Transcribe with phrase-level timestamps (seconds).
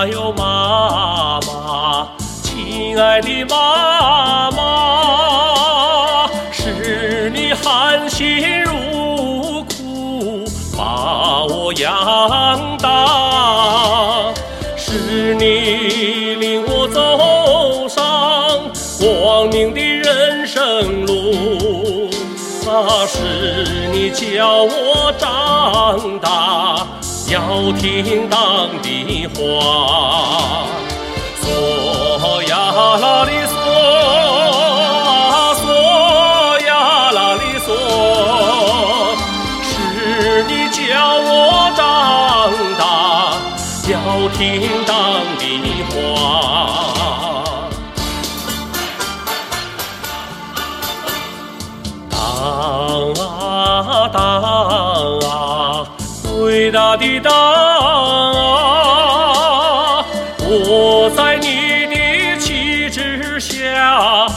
[0.00, 2.08] 还有妈妈，
[2.42, 10.42] 亲爱的妈妈，是你含辛茹苦
[10.74, 14.32] 把我养大，
[14.74, 15.44] 是你
[16.36, 18.02] 领我走上
[18.98, 22.08] 光明的人生路，
[22.66, 23.18] 啊，是
[23.92, 26.86] 你教我长大。
[27.30, 29.38] 要听党的话，
[31.40, 32.52] 嗦呀
[32.96, 33.54] 啦哩嗦，
[35.54, 35.64] 嗦
[36.66, 36.70] 呀
[37.12, 37.68] 啦哩嗦，
[39.62, 39.68] 是
[40.48, 40.78] 你教
[41.22, 41.30] 我
[41.76, 41.78] 长
[42.76, 42.82] 大，
[43.86, 43.94] 要
[44.36, 44.38] 听
[44.84, 44.90] 党
[45.38, 45.40] 的
[45.86, 45.94] 话。
[52.10, 52.18] 党
[53.14, 54.59] 啊党啊！
[56.70, 57.32] 伟大的党
[58.32, 60.06] 啊，
[60.42, 61.96] 我在你的
[62.38, 64.28] 旗帜下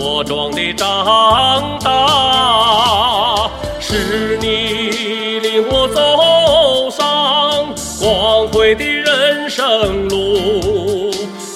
[0.00, 11.10] 茁壮地长大，是你领我走上光辉的人生路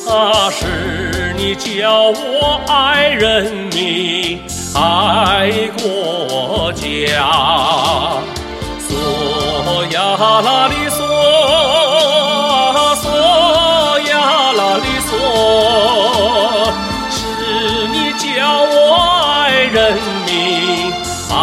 [0.06, 4.42] 啊，是你教我爱人民、
[4.74, 7.75] 爱国家。
[10.40, 11.00] 啦哩嗦，
[13.02, 13.04] 嗦
[14.08, 14.12] 呀
[14.52, 15.10] 啦哩嗦，
[17.10, 17.16] 是
[17.88, 18.24] 你教
[18.60, 18.74] 我
[19.42, 19.76] 爱人
[20.26, 20.30] 民、
[21.30, 21.34] 爱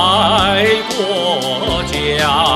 [0.96, 0.98] 国
[1.84, 2.53] 家。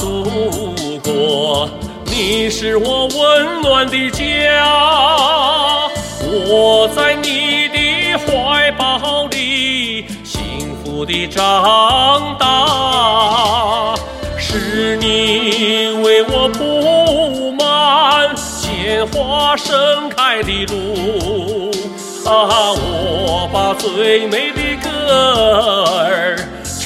[0.00, 0.24] 祖
[1.04, 1.68] 国，
[2.06, 4.64] 你是我温暖的家，
[6.48, 13.94] 我在你的怀抱里幸福的长大，
[14.38, 21.70] 是你为我铺满鲜花盛开的路，
[22.24, 24.88] 啊，我把最美的歌
[26.08, 26.38] 儿。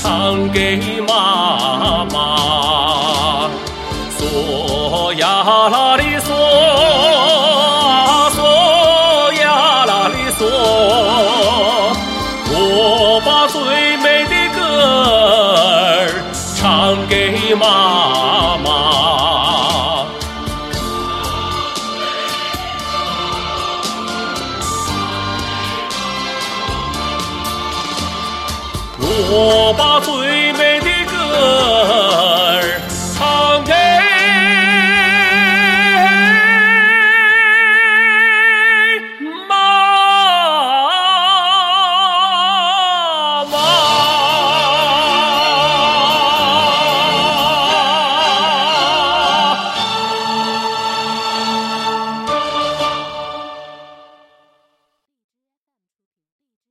[0.07, 2.19] 唱给妈妈，
[5.45, 6.33] 嗦呀啦哩嗦，
[8.35, 8.39] 嗦
[9.43, 10.41] 呀啦哩嗦，
[12.51, 13.61] 我把最
[13.99, 14.59] 美的歌
[15.77, 16.25] 儿
[16.57, 18.67] 唱给妈妈，
[28.99, 30.44] 我把最